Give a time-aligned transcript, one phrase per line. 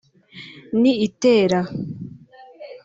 [0.81, 1.59] ni itera